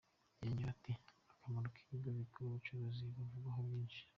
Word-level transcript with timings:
Yongeyeho 0.39 0.71
ati 0.75 0.91
“Akamaro 1.33 1.67
k’ibigo 1.73 2.09
bikora 2.19 2.45
ubucuruzi 2.49 3.03
kavugwaho 3.15 3.59
byinshi. 3.67 4.01